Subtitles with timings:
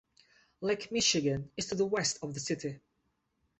[0.61, 2.79] Lake Michigan is to the west of the city.